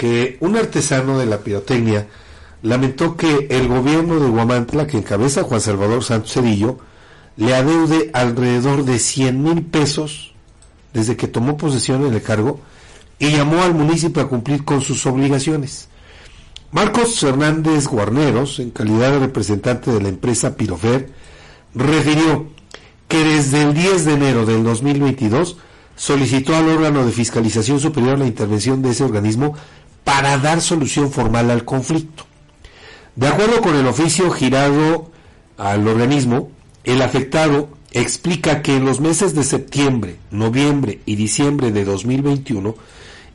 [0.00, 2.08] que un artesano de la pirotecnia
[2.62, 6.78] lamentó que el gobierno de Guamantla, que encabeza Juan Salvador Santos Cedillo,
[7.36, 10.32] le adeude alrededor de 100 mil pesos
[10.94, 12.60] desde que tomó posesión en el cargo
[13.18, 15.90] y llamó al municipio a cumplir con sus obligaciones.
[16.72, 21.10] Marcos Hernández Guarneros, en calidad de representante de la empresa Pirofer,
[21.74, 22.46] refirió
[23.06, 25.58] que desde el 10 de enero del 2022
[25.94, 29.54] solicitó al órgano de fiscalización superior la intervención de ese organismo
[30.04, 32.24] para dar solución formal al conflicto.
[33.16, 35.10] De acuerdo con el oficio girado
[35.56, 36.50] al organismo,
[36.84, 42.74] el afectado explica que en los meses de septiembre, noviembre y diciembre de 2021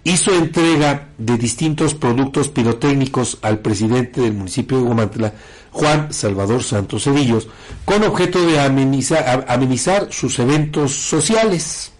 [0.05, 5.33] hizo entrega de distintos productos pirotécnicos al presidente del municipio de Guamantla,
[5.71, 7.47] Juan Salvador Santos Cedillos,
[7.83, 11.91] con objeto de amenizar, amenizar sus eventos sociales.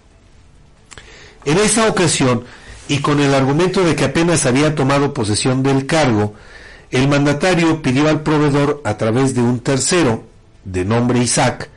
[1.44, 2.44] En esa ocasión,
[2.88, 6.34] y con el argumento de que apenas había tomado posesión del cargo,
[6.92, 10.24] el mandatario pidió al proveedor, a través de un tercero,
[10.64, 11.70] de nombre Isaac,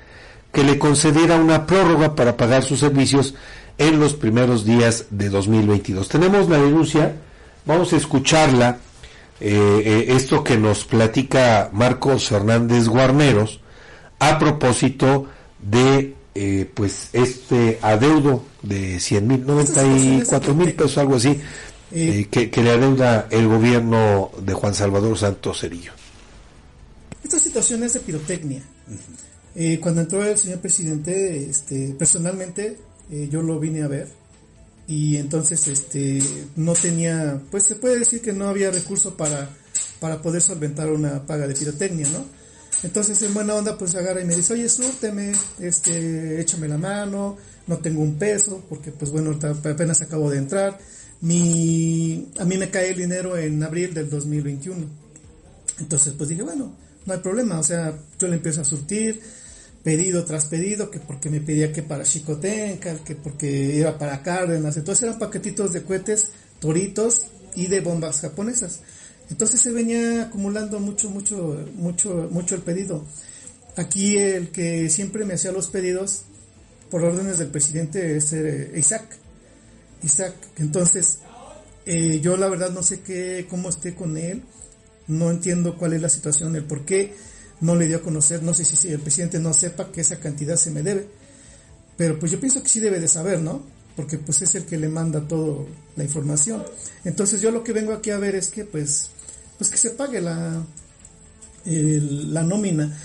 [0.53, 3.34] que le concediera una prórroga para pagar sus servicios
[3.78, 6.09] en los primeros días de 2022.
[6.09, 7.15] Tenemos la denuncia,
[7.65, 8.78] vamos a escucharla,
[9.41, 13.61] eh, eh, esto que nos platica Marcos Hernández Guarneros
[14.19, 15.27] a propósito
[15.61, 21.41] de eh, pues este adeudo de 100 mil, 94 mil pesos, algo así,
[21.91, 25.92] que, le adeuda el gobierno de Juan Salvador Santos Cerillo.
[27.25, 28.62] Esta situación es de pirotecnia.
[29.81, 32.78] cuando entró el señor presidente, este, personalmente
[33.11, 34.09] eh, yo lo vine a ver
[34.86, 36.22] y entonces este
[36.56, 39.50] no tenía, pues se puede decir que no había recurso para,
[40.00, 42.25] para poder solventar una paga de pirotecnia, ¿no?
[42.83, 47.37] Entonces en buena onda pues agarra y me dice, oye, súrteme, este, échame la mano,
[47.67, 50.79] no tengo un peso, porque pues bueno, apenas acabo de entrar.
[51.21, 54.87] Mi, a mí me cae el dinero en abril del 2021.
[55.81, 56.73] Entonces pues dije, bueno,
[57.05, 59.21] no hay problema, o sea, yo le empiezo a surtir,
[59.83, 64.77] pedido tras pedido, que porque me pedía que para Chicotenca, que porque iba para Cárdenas,
[64.77, 66.31] entonces eran paquetitos de cohetes,
[66.61, 68.81] toritos y de bombas japonesas.
[69.31, 73.05] Entonces se venía acumulando mucho, mucho, mucho, mucho el pedido.
[73.77, 76.22] Aquí el que siempre me hacía los pedidos
[76.91, 79.05] por órdenes del presidente es eh, Isaac.
[80.03, 81.19] Isaac, entonces
[81.91, 84.43] eh, yo la verdad no sé qué, cómo esté con él,
[85.06, 87.15] no entiendo cuál es la situación, el por qué
[87.61, 90.56] no le dio a conocer, no sé si, el presidente no sepa que esa cantidad
[90.56, 91.09] se me debe,
[91.97, 93.62] pero pues yo pienso que sí debe de saber, ¿no?
[93.97, 95.65] Porque pues es el que le manda toda
[95.97, 96.62] la información.
[97.05, 99.11] Entonces yo lo que vengo aquí a ver es que pues,
[99.58, 100.64] pues que se pague la,
[101.64, 102.96] la nómina.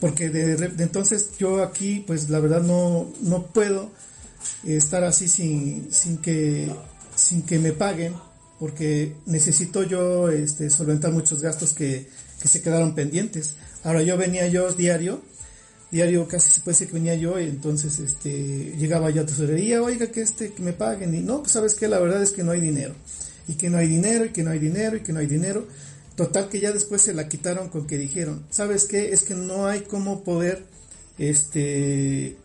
[0.00, 3.90] Porque de, entonces yo aquí pues la verdad no, no puedo
[4.64, 6.72] estar así sin, sin que
[7.16, 8.14] sin que me paguen
[8.58, 12.08] porque necesito yo este, solventar muchos gastos que,
[12.40, 13.54] que se quedaron pendientes.
[13.84, 15.20] Ahora yo venía yo diario,
[15.90, 19.82] diario casi se puede decir que venía yo y entonces este llegaba yo a tesorería,
[19.82, 22.42] oiga que este que me paguen y no, pues sabes que la verdad es que
[22.42, 22.94] no hay dinero.
[23.48, 25.66] Y que no hay dinero y que no hay dinero y que no hay dinero.
[26.14, 29.12] Total que ya después se la quitaron con que dijeron, ¿sabes qué?
[29.12, 30.64] Es que no hay cómo poder
[31.18, 32.36] este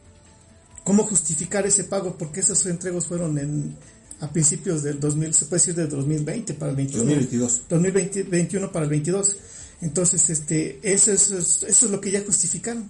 [0.84, 3.76] cómo justificar ese pago porque esos entregos fueron en
[4.20, 7.04] a principios del 2000, se puede decir del 2020 para el 21.
[7.04, 7.62] 2022.
[7.68, 9.38] 2021 para el 22.
[9.82, 12.90] Entonces, este, eso, eso, eso es lo que ya justificaron.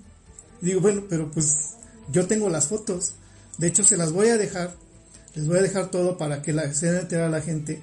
[0.62, 1.69] digo, bueno, pero pues
[2.12, 3.13] yo tengo las fotos.
[3.57, 4.75] De hecho, se las voy a dejar.
[5.34, 7.81] Les voy a dejar todo para que la, se den enterar a la gente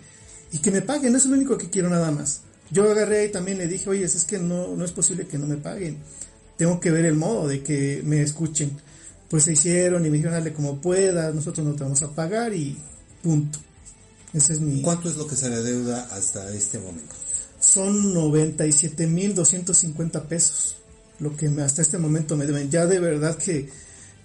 [0.52, 1.14] y que me paguen.
[1.14, 2.42] Eso es lo único que quiero nada más.
[2.70, 5.46] Yo agarré y también le dije, oye, es que no, no es posible que no
[5.46, 5.98] me paguen.
[6.56, 8.78] Tengo que ver el modo de que me escuchen.
[9.28, 12.52] Pues se hicieron y me dijeron, dale como pueda, nosotros no te vamos a pagar
[12.52, 12.76] y
[13.22, 13.58] punto.
[14.32, 14.82] Ese es mi...
[14.82, 17.14] ¿Cuánto es lo que se le deuda hasta este momento?
[17.60, 20.76] son 97.250 pesos
[21.20, 22.70] lo que hasta este momento me deben.
[22.70, 23.68] Ya de verdad que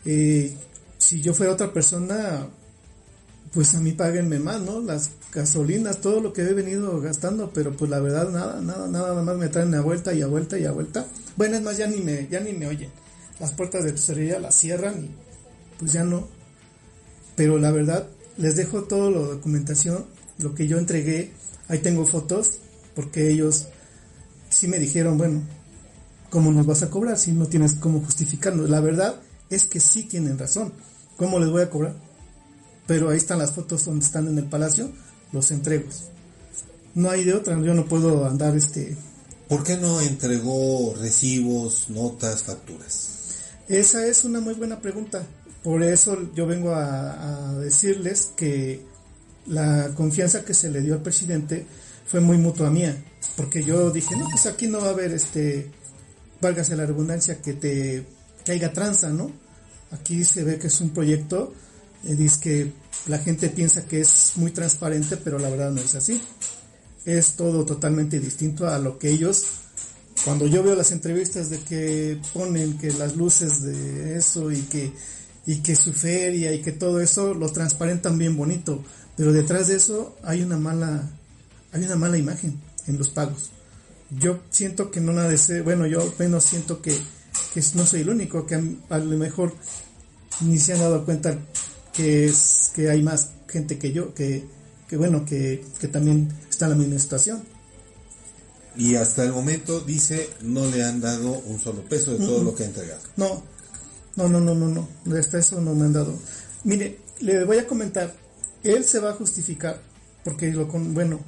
[0.05, 0.55] eh,
[0.97, 2.47] si yo fuera otra persona,
[3.55, 4.81] pues a mí páguenme más, ¿no?
[4.81, 9.21] Las gasolinas, todo lo que he venido gastando, pero pues la verdad nada, nada, nada,
[9.21, 11.07] más me traen a vuelta y a vuelta y a vuelta.
[11.37, 12.89] Bueno, es más, ya ni me, ya ni me oyen.
[13.39, 15.09] Las puertas de tesorería las cierran y
[15.79, 16.27] pues ya no.
[17.37, 18.05] Pero la verdad,
[18.35, 20.05] les dejo toda la documentación,
[20.37, 21.31] lo que yo entregué,
[21.69, 22.59] ahí tengo fotos
[22.93, 23.69] porque ellos
[24.49, 25.43] sí me dijeron, bueno,
[26.29, 28.67] ¿cómo nos vas a cobrar si no tienes cómo justificarlo?
[28.67, 29.15] La verdad
[29.49, 30.73] es que sí tienen razón.
[31.15, 32.04] ¿Cómo les voy a cobrar?
[32.87, 34.91] Pero ahí están las fotos donde están en el palacio,
[35.31, 36.05] los entregos.
[36.93, 38.95] No hay de otra, yo no puedo andar este...
[39.49, 43.09] ¿Por qué no entregó recibos, notas, facturas?
[43.67, 45.23] Esa es una muy buena pregunta.
[45.63, 48.85] Por eso yo vengo a, a decirles que
[49.47, 51.65] la confianza que se le dio al presidente
[52.07, 52.95] fue muy mutua mía,
[53.35, 55.71] porque yo dije, no, pues aquí no va a haber, este,
[56.41, 58.05] válgase la redundancia, que te
[58.45, 59.31] caiga tranza, ¿no?
[59.91, 61.53] Aquí se ve que es un proyecto,
[62.05, 62.71] eh, dice que
[63.07, 66.21] la gente piensa que es muy transparente, pero la verdad no es así.
[67.05, 69.45] Es todo totalmente distinto a lo que ellos,
[70.23, 74.91] cuando yo veo las entrevistas de que ponen que las luces de eso y que,
[75.45, 78.83] y que su feria y que todo eso lo transparentan bien bonito,
[79.17, 81.09] pero detrás de eso hay una mala,
[81.71, 83.51] hay una mala imagen en los pagos.
[84.09, 86.97] Yo siento que no nada de bueno, yo menos siento que,
[87.53, 88.55] que no soy el único, que
[88.89, 89.53] a, lo mejor
[90.41, 91.37] ni se han dado cuenta
[91.95, 94.45] que es que hay más gente que yo, que,
[94.87, 97.43] que bueno, que, que también está en la misma situación.
[98.77, 102.53] Y hasta el momento dice no le han dado un solo peso de todo lo
[102.53, 103.01] que ha entregado.
[103.15, 103.43] No,
[104.15, 106.17] no, no, no, no, no, hasta eso no me han dado.
[106.63, 108.13] Mire, le voy a comentar,
[108.63, 109.81] él se va a justificar,
[110.23, 111.19] porque lo con, bueno,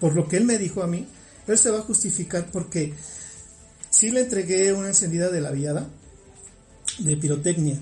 [0.00, 1.06] por lo que él me dijo a mí,
[1.46, 2.94] él se va a justificar porque
[3.90, 5.88] sí le entregué una encendida de la viada
[6.98, 7.78] de pirotecnia,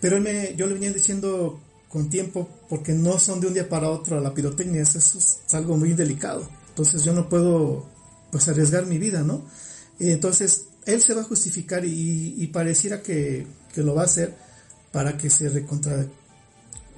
[0.00, 3.68] pero él me, yo le venía diciendo con tiempo porque no son de un día
[3.68, 7.86] para otro a la pirotecnia, eso es algo muy delicado, entonces yo no puedo
[8.30, 9.44] pues arriesgar mi vida, ¿no?
[9.98, 14.34] Entonces él se va a justificar y, pareciera que, que, lo va a hacer
[14.92, 16.06] para que se recontra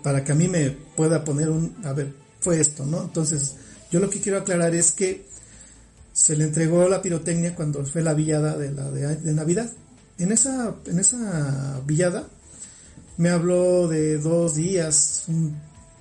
[0.03, 3.03] para que a mí me pueda poner un a ver fue esto, ¿no?
[3.03, 3.57] Entonces
[3.91, 5.27] yo lo que quiero aclarar es que
[6.13, 9.73] se le entregó la pirotecnia cuando fue la villada de, la de, Navidad.
[10.19, 12.29] En esa, en esa villada
[13.19, 15.27] me habló de dos días,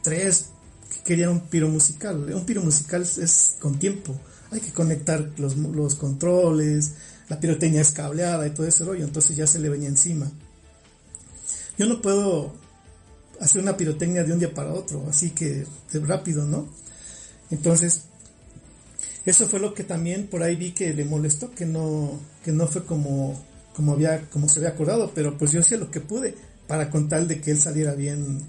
[0.04, 0.52] tres,
[0.94, 2.32] que quería un piro musical.
[2.34, 4.16] Un piro musical es, con tiempo.
[4.52, 6.94] Hay que conectar los, los controles,
[7.28, 10.32] la pirotecnia es cableada y todo ese rollo, entonces ya se le venía encima.
[11.78, 12.54] Yo no puedo
[13.42, 16.70] hacer una pirotecnia de un día para otro, así que rápido, ¿no?
[17.50, 18.04] Entonces,
[19.26, 22.68] eso fue lo que también por ahí vi que le molestó, que no, que no
[22.68, 23.44] fue como,
[23.76, 26.36] como había, como se había acordado, pero pues yo hacía lo que pude
[26.68, 28.42] para con tal de que él saliera bien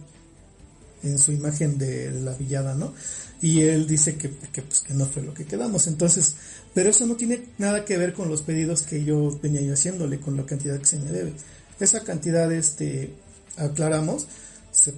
[1.03, 2.93] en su imagen de, la villada, ¿no?
[3.41, 5.87] Y él dice que, que, pues, que no fue lo que quedamos.
[5.87, 6.35] Entonces,
[6.75, 10.19] pero eso no tiene nada que ver con los pedidos que yo venía yo haciéndole,
[10.19, 11.33] con la cantidad que se me debe.
[11.79, 13.15] Esa cantidad, este,
[13.57, 14.27] aclaramos,
[14.73, 14.95] se,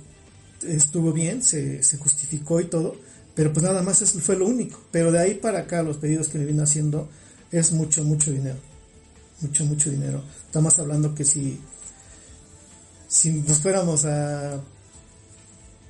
[0.67, 2.97] estuvo bien, se, se justificó y todo,
[3.35, 4.81] pero pues nada más eso fue lo único.
[4.91, 7.09] Pero de ahí para acá los pedidos que le vino haciendo
[7.53, 8.59] es mucho, mucho dinero.
[9.41, 10.23] Mucho, mucho dinero.
[10.47, 11.61] Estamos hablando que si,
[13.11, 14.61] si nos fuéramos a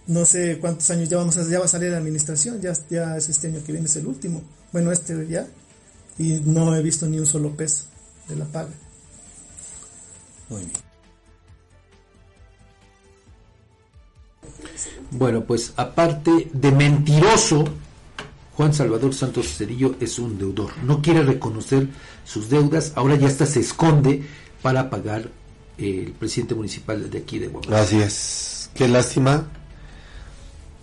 [0.06, 3.17] no sé cuántos años ya vamos a, ya va a salir la administración, ya, ya
[3.17, 4.43] es este año que viene, es el último.
[4.72, 5.46] Bueno, este ya.
[6.19, 7.84] Y no he visto ni un solo peso
[8.26, 8.70] de la paga.
[10.49, 10.72] Muy bien.
[15.11, 17.64] Bueno, pues aparte de mentiroso,
[18.56, 20.70] Juan Salvador Santos Cerillo es un deudor.
[20.84, 21.87] No quiere reconocer
[22.25, 24.25] sus deudas, ahora ya hasta se esconde
[24.62, 25.40] para pagar
[25.78, 27.82] el presidente municipal de aquí de Guadalajara.
[27.82, 28.70] Así es.
[28.75, 29.44] Qué lástima.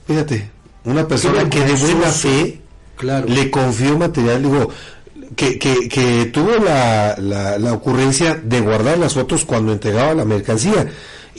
[0.07, 0.49] Fíjate,
[0.85, 2.61] una persona que de buena fe
[2.95, 3.27] claro.
[3.27, 4.69] le confió material, digo,
[5.35, 10.25] que, que, que tuvo la, la, la ocurrencia de guardar las fotos cuando entregaba la
[10.25, 10.87] mercancía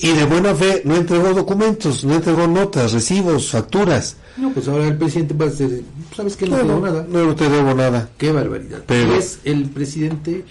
[0.00, 4.16] y de buena fe no entregó documentos, no entregó notas, recibos, facturas.
[4.36, 5.84] No, pues ahora el presidente va a decir,
[6.14, 7.06] ¿sabes que no, te debo nada?
[7.08, 8.08] No, te debo nada.
[8.16, 8.84] Qué barbaridad.
[8.86, 10.44] Pero es el presidente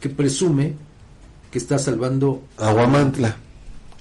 [0.00, 0.74] que presume
[1.54, 3.36] que está salvando Aguamantla.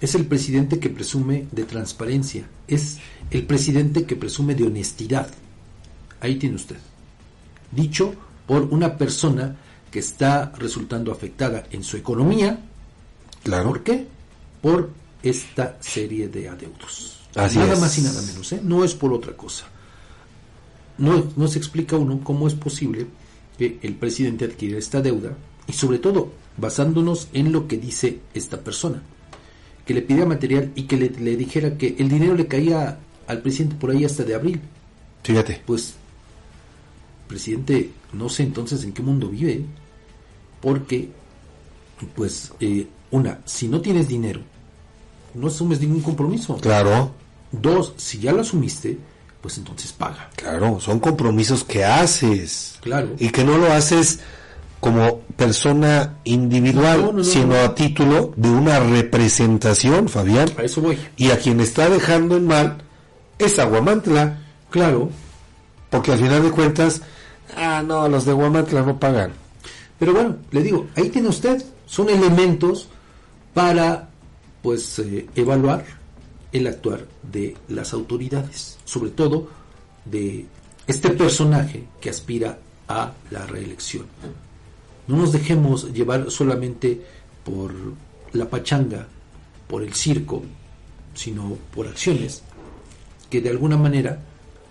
[0.01, 2.47] Es el presidente que presume de transparencia.
[2.67, 2.97] Es
[3.29, 5.29] el presidente que presume de honestidad.
[6.19, 6.77] Ahí tiene usted.
[7.71, 8.15] Dicho
[8.47, 9.55] por una persona
[9.91, 12.59] que está resultando afectada en su economía.
[13.43, 13.69] Claro.
[13.69, 14.07] ¿Por qué?
[14.59, 14.89] por
[15.21, 17.19] esta serie de adeudos.
[17.35, 18.61] nada más y nada menos, ¿eh?
[18.63, 19.65] no es por otra cosa.
[20.97, 23.05] No, no se explica uno cómo es posible
[23.59, 28.61] que el presidente adquiera esta deuda y sobre todo basándonos en lo que dice esta
[28.61, 29.01] persona,
[29.85, 33.41] que le pidiera material y que le, le dijera que el dinero le caía al
[33.41, 34.61] presidente por ahí hasta de abril.
[35.23, 35.61] Fíjate.
[35.65, 35.95] Pues,
[37.27, 39.65] presidente, no sé entonces en qué mundo vive,
[40.61, 41.09] porque,
[42.15, 44.41] pues, eh, una, si no tienes dinero,
[45.33, 46.57] no asumes ningún compromiso.
[46.57, 47.11] Claro.
[47.51, 48.97] Dos, si ya lo asumiste,
[49.41, 50.29] pues entonces paga.
[50.35, 52.77] Claro, son compromisos que haces.
[52.81, 53.15] Claro.
[53.19, 54.19] Y que no lo haces
[54.83, 60.49] como persona individual, sino a título de una representación, Fabián.
[60.57, 60.99] A eso voy.
[61.15, 62.79] Y a quien está dejando en mal
[63.39, 64.39] es Aguamantla.
[64.69, 65.09] Claro.
[65.89, 67.01] Porque al final de cuentas,
[67.55, 69.31] ah, no, los de Aguamantla no pagan.
[69.97, 72.89] Pero bueno, le digo, ahí tiene usted, son elementos
[73.53, 74.09] para
[74.61, 75.85] pues eh, evaluar
[76.51, 79.47] el actuar de las autoridades, sobre todo
[80.03, 80.45] de
[80.87, 82.59] este personaje que aspira
[82.89, 84.07] a la reelección.
[85.07, 87.01] No nos dejemos llevar solamente
[87.43, 87.73] por
[88.31, 89.07] la pachanga,
[89.67, 90.43] por el circo,
[91.13, 92.41] sino por acciones
[93.29, 94.19] que de alguna manera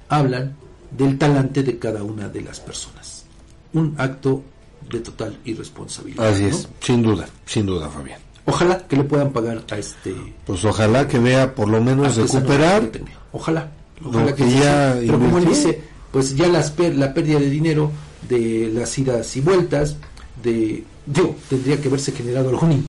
[0.09, 0.57] hablan
[0.91, 3.25] del talante de cada una de las personas.
[3.73, 4.43] Un acto
[4.91, 6.29] de total irresponsabilidad.
[6.29, 8.21] Así es, sin duda, sin duda, Fabián.
[8.45, 10.15] Ojalá que le puedan pagar a este.
[10.45, 12.91] Pues ojalá que vea por lo menos recuperar.
[13.33, 13.73] Ojalá,
[14.05, 14.97] ojalá que, ya.
[14.99, 17.91] Pero como él dice, pues ya las la pérdida de dinero
[18.29, 19.97] de las idas y vueltas,
[20.43, 20.85] de.
[21.05, 22.73] Digo, tendría que haberse generado algún